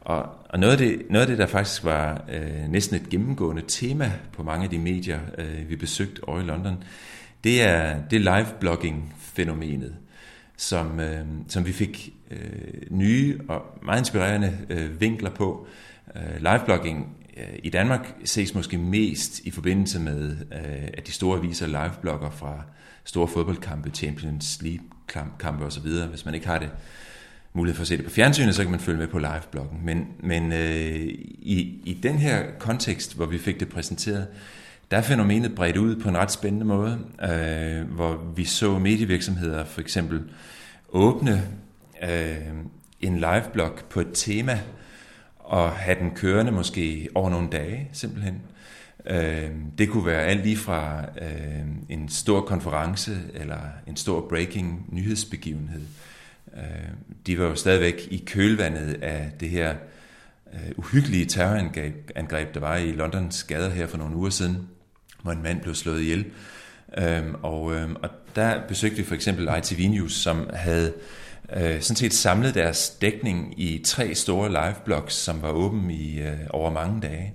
Og, 0.00 0.28
og 0.48 0.58
noget, 0.58 0.72
af 0.72 0.78
det, 0.78 1.02
noget 1.10 1.20
af 1.22 1.26
det, 1.26 1.38
der 1.38 1.46
faktisk 1.46 1.84
var 1.84 2.24
øh, 2.32 2.68
næsten 2.68 2.96
et 2.96 3.08
gennemgående 3.08 3.62
tema 3.68 4.12
på 4.32 4.42
mange 4.42 4.64
af 4.64 4.70
de 4.70 4.78
medier, 4.78 5.20
øh, 5.38 5.68
vi 5.68 5.76
besøgte 5.76 6.28
over 6.28 6.40
i 6.40 6.44
London, 6.44 6.84
det 7.44 7.62
er, 7.62 8.02
det 8.10 8.16
er 8.16 8.36
live-blogging-fænomenet 8.36 9.94
som, 10.60 11.00
øh, 11.00 11.26
som 11.48 11.66
vi 11.66 11.72
fik 11.72 12.14
øh, 12.30 12.82
nye 12.90 13.40
og 13.48 13.62
meget 13.82 13.98
inspirerende 13.98 14.58
øh, 14.70 15.00
vinkler 15.00 15.30
på. 15.30 15.66
Øh, 16.16 16.36
liveblogging 16.36 17.16
øh, 17.36 17.58
i 17.62 17.70
Danmark 17.70 18.14
ses 18.24 18.54
måske 18.54 18.78
mest 18.78 19.38
i 19.38 19.50
forbindelse 19.50 20.00
med, 20.00 20.30
øh, 20.30 20.88
at 20.94 21.06
de 21.06 21.12
store 21.12 21.38
aviser 21.38 21.66
liveblogger 21.66 22.30
fra 22.30 22.62
store 23.04 23.28
fodboldkampe, 23.28 23.90
Champions 23.90 24.62
League-kampe 24.62 25.64
osv. 25.64 25.88
Hvis 26.10 26.24
man 26.24 26.34
ikke 26.34 26.46
har 26.46 26.58
det 26.58 26.70
mulighed 27.52 27.76
for 27.76 27.82
at 27.82 27.88
se 27.88 27.96
det 27.96 28.04
på 28.04 28.10
fjernsynet, 28.10 28.54
så 28.54 28.62
kan 28.62 28.70
man 28.70 28.80
følge 28.80 28.98
med 28.98 29.08
på 29.08 29.18
livebloggen. 29.18 29.80
Men, 29.84 30.06
men 30.18 30.52
øh, 30.52 31.00
i, 31.38 31.82
i 31.84 32.00
den 32.02 32.18
her 32.18 32.44
kontekst, 32.58 33.16
hvor 33.16 33.26
vi 33.26 33.38
fik 33.38 33.60
det 33.60 33.68
præsenteret, 33.68 34.26
der 34.90 34.96
er 34.96 35.02
fænomenet 35.02 35.54
bredt 35.54 35.76
ud 35.76 35.96
på 35.96 36.08
en 36.08 36.16
ret 36.16 36.32
spændende 36.32 36.66
måde, 36.66 36.98
øh, 37.22 37.94
hvor 37.94 38.32
vi 38.36 38.44
så 38.44 38.78
medievirksomheder 38.78 39.64
for 39.64 39.80
eksempel 39.80 40.22
åbne 40.88 41.42
øh, 42.02 42.36
en 43.00 43.16
liveblog 43.16 43.72
på 43.90 44.00
et 44.00 44.10
tema, 44.14 44.60
og 45.38 45.70
have 45.72 45.98
den 45.98 46.10
kørende 46.10 46.52
måske 46.52 47.08
over 47.14 47.30
nogle 47.30 47.48
dage 47.52 47.88
simpelthen. 47.92 48.42
Øh, 49.06 49.50
det 49.78 49.88
kunne 49.88 50.06
være 50.06 50.22
alt 50.22 50.42
lige 50.42 50.56
fra 50.56 51.04
øh, 51.22 51.66
en 51.88 52.08
stor 52.08 52.40
konference 52.40 53.18
eller 53.34 53.60
en 53.86 53.96
stor 53.96 54.28
breaking 54.28 54.86
nyhedsbegivenhed. 54.88 55.82
Øh, 56.56 56.62
de 57.26 57.38
var 57.38 57.44
jo 57.44 57.54
stadigvæk 57.54 58.08
i 58.10 58.24
kølvandet 58.26 59.02
af 59.02 59.30
det 59.40 59.50
her 59.50 59.74
øh, 60.54 60.70
uhyggelige 60.76 61.24
terrorangreb, 61.24 62.54
der 62.54 62.60
var 62.60 62.76
i 62.76 62.92
Londons 62.92 63.44
gader 63.44 63.70
her 63.70 63.86
for 63.86 63.98
nogle 63.98 64.16
uger 64.16 64.30
siden, 64.30 64.68
hvor 65.22 65.32
en 65.32 65.42
mand 65.42 65.60
blev 65.60 65.74
slået 65.74 66.00
ihjel. 66.00 66.24
Øhm, 66.98 67.34
og, 67.42 67.74
øhm, 67.74 67.96
og 68.02 68.10
der 68.36 68.66
besøgte 68.68 68.96
vi 68.96 69.04
for 69.04 69.14
eksempel 69.14 69.48
ITV 69.58 69.88
News, 69.88 70.12
som 70.12 70.50
havde 70.52 70.92
øh, 71.56 71.80
sådan 71.80 71.96
set 71.96 72.14
samlet 72.14 72.54
deres 72.54 72.90
dækning 72.90 73.60
i 73.60 73.82
tre 73.84 74.14
store 74.14 74.48
liveblogs, 74.48 75.14
som 75.14 75.42
var 75.42 75.50
åben 75.50 75.90
i 75.90 76.20
øh, 76.20 76.38
over 76.50 76.70
mange 76.70 77.00
dage. 77.00 77.34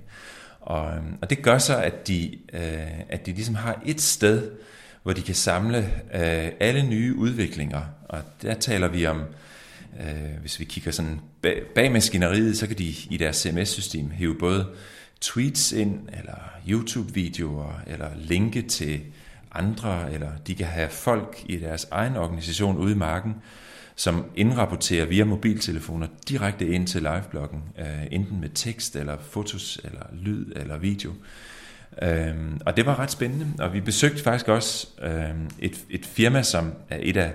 Og, 0.61 0.95
øhm, 0.95 1.17
og 1.21 1.29
det 1.29 1.41
gør 1.41 1.57
så, 1.57 1.77
at 1.77 2.07
de, 2.07 2.37
øh, 2.53 2.99
at 3.09 3.25
de 3.25 3.31
ligesom 3.31 3.55
har 3.55 3.81
et 3.85 4.01
sted, 4.01 4.51
hvor 5.03 5.13
de 5.13 5.21
kan 5.21 5.35
samle 5.35 5.77
øh, 6.13 6.51
alle 6.59 6.83
nye 6.83 7.15
udviklinger. 7.15 7.81
Og 8.09 8.19
der 8.41 8.53
taler 8.53 8.87
vi 8.87 9.05
om, 9.05 9.23
øh, 9.99 10.41
hvis 10.41 10.59
vi 10.59 10.65
kigger 10.65 10.91
sådan 10.91 11.19
bag, 11.41 11.61
bag 11.75 11.91
maskineriet, 11.91 12.57
så 12.57 12.67
kan 12.67 12.77
de 12.77 12.93
i 13.09 13.17
deres 13.17 13.35
CMS-system 13.35 14.11
hæve 14.11 14.35
både 14.35 14.65
tweets 15.21 15.71
ind, 15.71 15.99
eller 16.13 16.51
YouTube-videoer, 16.69 17.81
eller 17.87 18.09
linke 18.17 18.61
til 18.61 19.01
andre, 19.51 20.13
eller 20.13 20.29
de 20.47 20.55
kan 20.55 20.65
have 20.65 20.89
folk 20.89 21.43
i 21.45 21.57
deres 21.57 21.87
egen 21.91 22.15
organisation 22.15 22.77
ude 22.77 22.91
i 22.91 22.95
marken, 22.95 23.35
som 23.95 24.25
indrapporterer 24.35 25.05
via 25.05 25.25
mobiltelefoner 25.25 26.07
direkte 26.29 26.67
ind 26.67 26.87
til 26.87 27.01
livebloggen, 27.01 27.63
øh, 27.79 28.07
enten 28.11 28.41
med 28.41 28.49
tekst, 28.53 28.95
eller 28.95 29.17
fotos, 29.29 29.79
eller 29.83 30.05
lyd, 30.13 30.51
eller 30.55 30.77
video. 30.77 31.13
Øhm, 32.01 32.61
og 32.65 32.77
det 32.77 32.85
var 32.85 32.99
ret 32.99 33.11
spændende, 33.11 33.47
og 33.59 33.73
vi 33.73 33.81
besøgte 33.81 34.23
faktisk 34.23 34.47
også 34.47 34.87
øhm, 35.01 35.49
et, 35.59 35.85
et 35.89 36.05
firma, 36.05 36.43
som 36.43 36.73
er 36.89 36.97
et 37.01 37.17
af, 37.17 37.33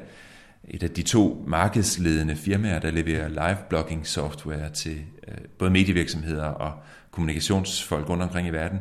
et 0.69 0.83
af 0.83 0.91
de 0.91 1.03
to 1.03 1.45
markedsledende 1.47 2.37
firmaer, 2.37 2.79
der 2.79 2.91
leverer 2.91 3.29
live 3.29 3.59
blogging 3.69 4.07
software 4.07 4.71
til 4.71 4.97
øh, 5.29 5.35
både 5.59 5.71
medievirksomheder 5.71 6.45
og 6.45 6.73
kommunikationsfolk 7.11 8.09
rundt 8.09 8.23
omkring 8.23 8.49
i 8.49 8.51
verden. 8.51 8.79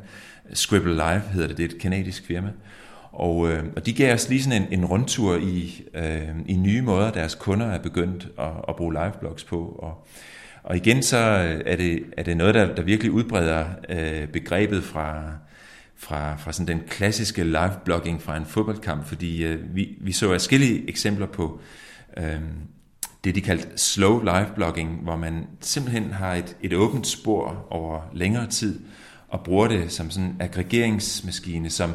Scribble 0.53 0.93
Live 0.93 1.21
hedder 1.33 1.47
det, 1.47 1.57
det 1.57 1.63
er 1.65 1.75
et 1.75 1.81
kanadisk 1.81 2.25
firma. 2.25 2.51
Og, 3.11 3.51
øh, 3.51 3.63
og 3.75 3.85
de 3.85 3.93
gav 3.93 4.13
os 4.13 4.29
lige 4.29 4.43
sådan 4.43 4.61
en, 4.61 4.67
en 4.79 4.85
rundtur 4.85 5.37
i, 5.37 5.83
øh, 5.93 6.29
i 6.45 6.55
nye 6.55 6.81
måder, 6.81 7.11
deres 7.11 7.35
kunder 7.35 7.65
er 7.65 7.79
begyndt 7.79 8.27
at, 8.39 8.51
at 8.67 8.75
bruge 8.75 8.93
liveblogs 8.93 9.43
på. 9.43 9.79
Og, 9.79 10.07
og 10.63 10.77
igen 10.77 11.03
så 11.03 11.17
øh, 11.17 11.61
er 11.65 11.75
det, 11.75 12.03
er 12.17 12.23
det 12.23 12.37
noget, 12.37 12.55
der, 12.55 12.75
der 12.75 12.81
virkelig 12.81 13.11
udbreder 13.11 13.65
øh, 13.89 14.27
begrebet 14.27 14.83
fra, 14.83 15.23
fra, 15.95 16.35
fra 16.35 16.51
sådan 16.51 16.67
den 16.77 16.87
klassiske 16.87 17.43
liveblogging 17.43 18.21
fra 18.21 18.37
en 18.37 18.45
fodboldkamp, 18.45 19.05
fordi 19.05 19.43
øh, 19.43 19.75
vi, 19.75 19.97
vi 20.01 20.11
så 20.11 20.27
forskellige 20.27 20.89
eksempler 20.89 21.27
på 21.27 21.61
øh, 22.17 22.39
det, 23.23 23.35
de 23.35 23.41
kaldte 23.41 23.77
slow 23.77 24.23
liveblogging, 24.23 24.99
hvor 25.03 25.15
man 25.15 25.47
simpelthen 25.61 26.11
har 26.11 26.35
et, 26.35 26.57
et 26.61 26.73
åbent 26.73 27.07
spor 27.07 27.67
over 27.69 28.01
længere 28.13 28.47
tid, 28.47 28.79
og 29.27 29.43
bruger 29.43 29.67
det 29.67 29.91
som 29.91 30.11
sådan 30.11 30.29
en 30.29 30.35
aggregeringsmaskine, 30.39 31.69
som 31.69 31.93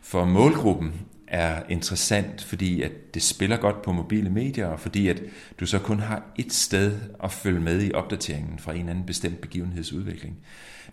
for 0.00 0.24
målgruppen 0.24 0.92
er 1.28 1.62
interessant, 1.68 2.44
fordi 2.44 2.82
at 2.82 3.14
det 3.14 3.22
spiller 3.22 3.56
godt 3.56 3.82
på 3.82 3.92
mobile 3.92 4.30
medier, 4.30 4.66
og 4.66 4.80
fordi 4.80 5.08
at 5.08 5.22
du 5.60 5.66
så 5.66 5.78
kun 5.78 6.00
har 6.00 6.22
et 6.36 6.52
sted 6.52 6.98
at 7.24 7.32
følge 7.32 7.60
med 7.60 7.82
i 7.82 7.92
opdateringen 7.92 8.58
fra 8.58 8.74
en 8.74 8.88
anden 8.88 9.06
bestemt 9.06 9.40
begivenhedsudvikling. 9.40 10.36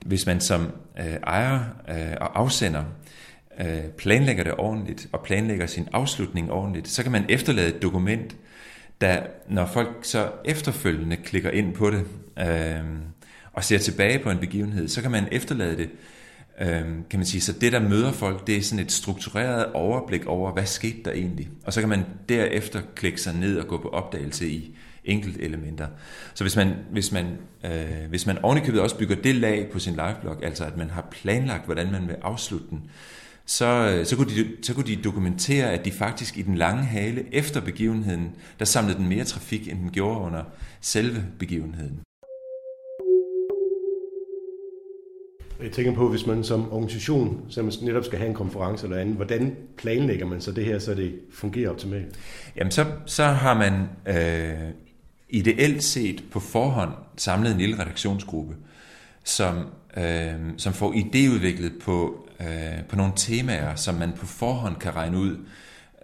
Hvis 0.06 0.26
man 0.26 0.42
som 0.42 0.72
øh, 1.00 1.06
ejer 1.06 1.60
øh, 1.90 2.18
og 2.22 2.40
afsender 2.40 2.84
øh, 3.60 3.84
planlægger 3.98 4.44
det 4.44 4.54
ordentligt, 4.58 5.08
og 5.12 5.22
planlægger 5.22 5.68
sin 5.68 5.88
afslutning 5.94 6.52
ordentligt, 6.52 6.88
så 6.88 7.04
kan 7.04 7.12
man 7.12 7.26
efterlade 7.30 7.76
et 7.76 7.82
dokument, 7.82 8.36
der 9.02 9.22
når 9.50 9.66
folk 9.66 9.90
så 10.02 10.32
efterfølgende 10.46 11.16
klikker 11.16 11.52
ind 11.52 11.74
på 11.74 11.90
det, 11.90 12.06
øh, 12.40 12.86
og 13.54 13.64
ser 13.64 13.78
tilbage 13.78 14.20
på 14.20 14.32
en 14.32 14.38
begivenhed, 14.38 14.88
så 14.88 15.02
kan 15.02 15.12
man 15.12 15.28
efterlade 15.32 15.78
det 15.78 15.90
øh, 16.62 16.86
kan 17.10 17.20
man 17.20 17.26
sige. 17.26 17.42
Så 17.42 17.54
det, 17.54 17.72
der 17.72 17.80
møder 17.80 18.12
folk, 18.12 18.48
det 18.48 18.58
er 18.58 18.62
sådan 18.62 18.86
et 18.86 18.92
struktureret 18.92 19.66
overblik 19.74 20.26
over, 20.26 20.54
hvad 20.54 20.66
skete 20.66 21.04
der 21.06 21.12
egentlig? 21.12 21.50
Og 21.66 21.74
så 21.74 21.80
kan 21.80 21.90
man 21.90 22.06
derefter 22.30 22.82
klikke 22.96 23.22
sig 23.22 23.36
ned 23.36 23.60
og 23.60 23.68
gå 23.68 23.78
på 23.78 23.90
opdagelse 23.90 24.50
i 24.50 24.78
enkelte 25.06 25.42
elementer. 25.42 25.88
Så 26.34 26.44
hvis 26.44 26.56
man, 26.56 26.76
hvis 26.92 27.12
man, 27.12 27.38
øh, 27.66 28.10
hvis 28.10 28.26
man 28.26 28.38
ovenikøbet 28.38 28.82
også 28.82 28.98
bygger 28.98 29.16
det 29.16 29.36
lag 29.36 29.70
på 29.72 29.80
sin 29.80 29.94
liveblog, 29.94 30.44
altså 30.44 30.66
at 30.66 30.78
man 30.78 30.90
har 30.90 31.08
planlagt, 31.12 31.66
hvordan 31.66 31.92
man 31.92 32.08
vil 32.08 32.16
afslutte 32.22 32.68
den, 32.70 32.78
øh, 32.78 32.90
så, 33.46 34.16
kunne 34.18 34.30
de, 34.30 34.48
så 34.62 34.74
kunne 34.74 34.88
de 34.88 34.96
dokumentere, 34.96 35.72
at 35.72 35.86
de 35.86 35.92
faktisk 35.92 36.38
i 36.38 36.42
den 36.42 36.56
lange 36.56 36.84
hale 36.84 37.26
efter 37.32 37.62
begivenheden, 37.62 38.36
der 38.60 38.66
samlede 38.66 38.98
den 38.98 39.08
mere 39.08 39.24
trafik, 39.24 39.68
end 39.68 39.80
den 39.80 39.90
gjorde 39.92 40.20
under 40.20 40.44
selve 40.82 41.24
begivenheden. 41.40 42.00
Jeg 45.64 45.72
tænker 45.72 45.94
på, 45.94 46.10
hvis 46.10 46.26
man 46.26 46.44
som 46.44 46.72
organisation, 46.72 47.46
så 47.50 47.64
man 47.64 47.74
netop 47.82 48.06
skal 48.06 48.20
have 48.20 48.30
en 48.30 48.36
konference 48.36 48.86
eller 48.86 48.98
andet, 48.98 49.16
hvordan 49.16 49.56
planlægger 49.78 50.26
man 50.26 50.42
så 50.42 50.52
det 50.52 50.66
her, 50.66 50.80
så 50.80 50.94
det 50.94 51.20
fungerer 51.34 51.70
optimalt? 51.70 52.20
Jamen, 52.56 52.72
så, 52.72 52.86
så 53.06 53.24
har 53.24 53.54
man 53.54 53.74
øh, 54.08 54.72
ideelt 55.30 55.84
set 55.84 56.24
på 56.32 56.40
forhånd 56.40 56.92
samlet 57.18 57.52
en 57.52 57.58
lille 57.58 57.80
redaktionsgruppe, 57.80 58.56
som, 59.24 59.66
øh, 59.98 60.34
som 60.58 60.74
får 60.74 60.94
idéudviklet 60.94 61.72
på, 61.82 62.28
øh, 62.40 62.84
på 62.90 62.96
nogle 62.96 63.14
temaer, 63.16 63.76
som 63.76 63.96
man 63.96 64.12
på 64.14 64.26
forhånd 64.26 64.76
kan 64.76 64.96
regne 64.96 65.18
ud 65.18 65.38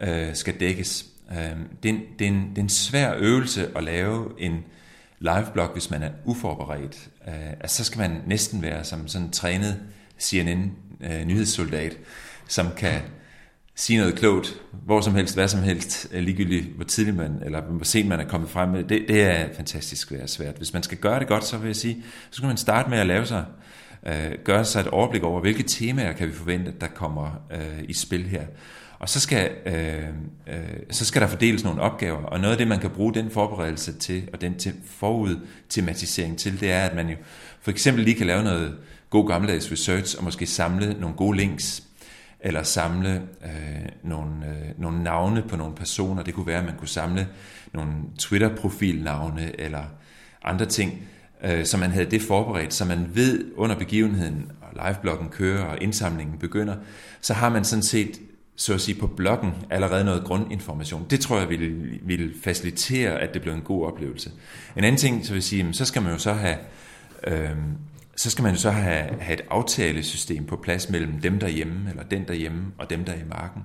øh, 0.01 0.35
skal 0.35 0.59
dækkes. 0.59 1.05
Øh, 1.31 1.57
det, 1.83 1.89
er 1.89 1.93
en, 1.93 2.01
det, 2.19 2.27
er 2.27 2.31
en, 2.31 2.49
det 2.49 2.57
er 2.57 2.61
en 2.63 2.69
svær 2.69 3.13
øvelse 3.17 3.71
at 3.77 3.83
lave 3.83 4.29
en 4.37 4.63
liveblog, 5.19 5.69
hvis 5.73 5.89
man 5.89 6.03
er 6.03 6.11
uforberedt. 6.25 7.09
Øh, 7.27 7.49
altså, 7.49 7.77
så 7.77 7.83
skal 7.83 7.99
man 7.99 8.21
næsten 8.27 8.61
være 8.61 8.83
som 8.83 9.07
sådan 9.07 9.27
en 9.27 9.31
trænet 9.33 9.79
CNN-nyhedssoldat, 10.19 11.91
øh, 11.91 11.99
som 12.47 12.67
kan 12.77 13.01
sige 13.79 13.99
noget 13.99 14.15
klogt, 14.15 14.61
hvor 14.85 15.01
som 15.01 15.15
helst, 15.15 15.35
hvad 15.35 15.47
som 15.47 15.63
helst, 15.63 16.07
øh, 16.11 16.23
ligegyldigt 16.23 16.65
hvor 16.75 16.83
tidligt 16.83 17.17
man, 17.17 17.41
eller 17.45 17.61
hvor 17.61 17.85
sent 17.85 18.09
man 18.09 18.19
er 18.19 18.27
kommet 18.27 18.49
frem 18.49 18.69
med. 18.69 18.83
Det, 18.83 19.05
det 19.07 19.21
er 19.21 19.47
fantastisk 19.55 20.11
svært. 20.25 20.57
Hvis 20.57 20.73
man 20.73 20.83
skal 20.83 20.97
gøre 20.97 21.19
det 21.19 21.27
godt, 21.27 21.43
så 21.43 21.57
vil 21.57 21.67
jeg 21.67 21.75
sige, 21.75 22.03
så 22.29 22.37
skal 22.37 22.47
man 22.47 22.57
starte 22.57 22.89
med 22.89 22.97
at 22.97 23.07
lave 23.07 23.25
sig, 23.25 23.45
øh, 24.07 24.31
gøre 24.43 24.65
sig 24.65 24.79
et 24.79 24.87
overblik 24.87 25.23
over, 25.23 25.41
hvilke 25.41 25.63
temaer 25.63 26.13
kan 26.13 26.27
vi 26.27 26.33
forvente, 26.33 26.73
der 26.81 26.87
kommer 26.87 27.41
øh, 27.51 27.83
i 27.87 27.93
spil 27.93 28.23
her. 28.23 28.45
Og 28.99 29.09
så 29.09 29.19
skal, 29.19 29.51
øh, 29.65 30.03
øh, 30.47 30.79
så 30.89 31.05
skal 31.05 31.21
der 31.21 31.27
fordeles 31.27 31.63
nogle 31.63 31.81
opgaver, 31.81 32.23
og 32.23 32.39
noget 32.39 32.51
af 32.51 32.57
det, 32.57 32.67
man 32.67 32.79
kan 32.79 32.89
bruge 32.89 33.13
den 33.13 33.31
forberedelse 33.31 33.93
til, 33.93 34.29
og 34.33 34.41
den 34.41 34.57
til 34.57 34.73
forudtematisering 34.85 36.37
til, 36.37 36.59
det 36.59 36.71
er, 36.71 36.81
at 36.81 36.95
man 36.95 37.09
jo 37.09 37.15
for 37.61 37.71
eksempel 37.71 38.03
lige 38.03 38.15
kan 38.15 38.27
lave 38.27 38.43
noget 38.43 38.77
god 39.09 39.27
gammeldags 39.27 39.71
research, 39.71 40.17
og 40.17 40.23
måske 40.23 40.45
samle 40.45 40.95
nogle 40.99 41.15
gode 41.15 41.37
links, 41.37 41.86
eller 42.39 42.63
samle 42.63 43.21
øh, 43.43 43.89
nogle, 44.03 44.31
øh, 44.45 44.81
nogle 44.81 45.03
navne 45.03 45.41
på 45.41 45.55
nogle 45.55 45.75
personer. 45.75 46.23
Det 46.23 46.33
kunne 46.33 46.47
være, 46.47 46.59
at 46.59 46.65
man 46.65 46.77
kunne 46.77 46.87
samle 46.87 47.27
nogle 47.73 47.93
Twitter-profilnavne, 48.19 49.59
eller 49.59 49.83
andre 50.43 50.65
ting, 50.65 51.07
øh, 51.43 51.65
så 51.65 51.77
man 51.77 51.91
havde 51.91 52.11
det 52.11 52.21
forberedt, 52.21 52.73
så 52.73 52.85
man 52.85 53.09
ved 53.13 53.45
under 53.55 53.75
begivenheden, 53.75 54.51
og 54.61 54.85
livebloggen 54.85 55.29
kører, 55.29 55.63
og 55.63 55.77
indsamlingen 55.81 56.37
begynder, 56.37 56.75
så 57.21 57.33
har 57.33 57.49
man 57.49 57.63
sådan 57.63 57.83
set 57.83 58.19
så 58.55 58.73
at 58.73 58.81
sige 58.81 58.99
på 58.99 59.07
bloggen 59.07 59.51
allerede 59.69 60.05
noget 60.05 60.23
grundinformation. 60.23 61.05
Det 61.09 61.19
tror 61.19 61.39
jeg 61.39 61.49
vil, 61.49 61.99
vil 62.01 62.33
facilitere, 62.43 63.19
at 63.19 63.33
det 63.33 63.41
bliver 63.41 63.55
en 63.55 63.61
god 63.61 63.85
oplevelse. 63.85 64.31
En 64.77 64.83
anden 64.83 64.99
ting, 64.99 65.25
så 65.25 65.31
vil 65.31 65.37
jeg 65.37 65.43
sige, 65.43 65.73
så 65.73 65.85
skal 65.85 66.01
man 66.01 66.11
jo 66.11 66.17
så 66.17 66.33
have, 66.33 66.57
øh, 67.27 67.49
så 68.17 68.29
skal 68.29 68.43
man 68.43 68.53
jo 68.53 68.59
så 68.59 68.71
have, 68.71 69.21
have 69.21 69.33
et 69.33 69.45
aftalesystem 69.49 70.45
på 70.45 70.55
plads 70.55 70.89
mellem 70.89 71.21
dem 71.21 71.39
derhjemme, 71.39 71.89
eller 71.89 72.03
den 72.03 72.27
derhjemme, 72.27 72.65
og 72.77 72.89
dem 72.89 73.05
der 73.05 73.13
i 73.13 73.23
marken. 73.29 73.61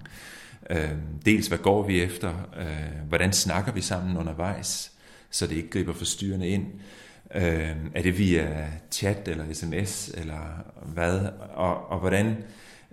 Øh, 0.71 0.90
dels, 1.25 1.47
hvad 1.47 1.59
går 1.59 1.87
vi 1.87 2.02
efter? 2.02 2.28
Øh, 2.59 3.09
hvordan 3.09 3.32
snakker 3.32 3.73
vi 3.73 3.80
sammen 3.80 4.16
undervejs, 4.16 4.92
så 5.30 5.47
det 5.47 5.56
ikke 5.56 5.71
griber 5.71 5.92
forstyrrende 5.92 6.49
ind? 6.49 6.66
Øh, 7.35 7.76
er 7.94 8.02
det 8.02 8.18
via 8.18 8.66
chat 8.90 9.28
eller 9.28 9.44
sms, 9.52 10.11
eller 10.14 10.64
hvad? 10.87 11.21
Og, 11.54 11.90
og 11.90 11.99
hvordan 11.99 12.37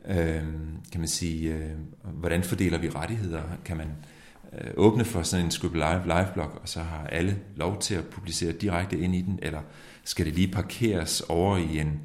øh, 0.07 0.43
kan 0.91 0.99
man 0.99 1.07
sige, 1.07 1.53
øh, 1.53 1.71
hvordan 2.03 2.43
fordeler 2.43 2.77
vi 2.77 2.89
rettigheder? 2.89 3.41
Kan 3.65 3.77
man 3.77 3.87
øh, 4.53 4.71
åbne 4.77 5.05
for 5.05 5.23
sådan 5.23 5.45
en 5.45 5.51
Scribble 5.51 5.79
Live 5.79 6.03
live-blog, 6.05 6.59
og 6.61 6.69
så 6.69 6.79
har 6.79 7.07
alle 7.07 7.39
lov 7.55 7.79
til 7.79 7.95
at 7.95 8.05
publicere 8.05 8.51
direkte 8.51 8.97
ind 8.97 9.15
i 9.15 9.21
den, 9.21 9.39
eller 9.41 9.61
skal 10.09 10.25
det 10.25 10.33
lige 10.33 10.51
parkeres 10.51 11.21
over 11.21 11.57
i 11.57 11.79
en 11.79 12.01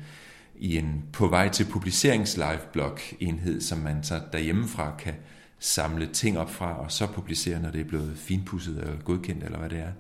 i 0.57 0.77
en 0.77 1.05
på 1.13 1.27
vej 1.27 1.49
til 1.49 1.67
publicerings 1.71 2.37
live 2.37 2.61
blog 2.73 2.99
enhed, 3.21 3.61
som 3.61 3.79
man 3.79 4.05
så 4.05 4.21
derhjemmefra 4.33 4.97
kan 4.99 5.15
samle 5.59 6.07
ting 6.07 6.39
op 6.39 6.51
fra, 6.51 6.81
og 6.81 6.93
så 6.93 7.07
publicere, 7.07 7.63
når 7.63 7.71
det 7.71 7.81
er 7.81 7.85
blevet 7.85 8.13
finpudset 8.17 8.79
eller 8.79 8.97
godkendt, 9.05 9.45
eller 9.45 9.59
hvad 9.59 9.71
det 9.71 9.79
er. 9.79 9.93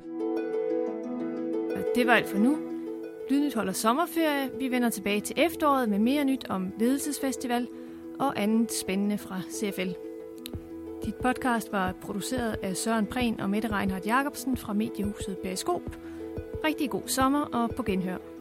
Det 1.94 2.06
var 2.06 2.12
alt 2.12 2.28
for 2.28 2.38
nu. 2.38 2.58
Lydnyt 3.30 3.54
holder 3.54 3.72
sommerferie. 3.72 4.50
Vi 4.58 4.68
vender 4.70 4.90
tilbage 4.90 5.20
til 5.20 5.34
efteråret 5.38 5.88
med 5.88 5.98
mere 5.98 6.24
nyt 6.24 6.46
om 6.48 6.72
ledelsesfestival 6.78 7.68
og 8.20 8.42
andet 8.42 8.72
spændende 8.72 9.18
fra 9.18 9.40
CFL. 9.50 9.90
Dit 11.04 11.14
podcast 11.14 11.72
var 11.72 11.92
produceret 11.92 12.56
af 12.62 12.76
Søren 12.76 13.06
Prehn 13.06 13.40
og 13.40 13.50
Mette 13.50 13.68
Reinhardt 13.68 14.06
Jacobsen 14.06 14.56
fra 14.56 14.72
mediehuset 14.72 15.36
Periskop. 15.42 15.96
Rigtig 16.64 16.90
god 16.90 17.02
sommer 17.06 17.40
og 17.40 17.70
på 17.70 17.82
genhør. 17.82 18.33